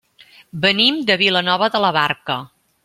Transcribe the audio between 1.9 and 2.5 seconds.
Barca.